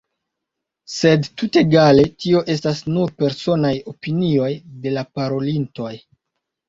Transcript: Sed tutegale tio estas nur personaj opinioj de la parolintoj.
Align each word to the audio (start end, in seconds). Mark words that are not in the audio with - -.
Sed 0.93 1.27
tutegale 1.41 2.05
tio 2.25 2.41
estas 2.53 2.81
nur 2.95 3.13
personaj 3.23 3.75
opinioj 3.93 4.51
de 4.87 4.95
la 4.99 5.05
parolintoj. 5.21 5.93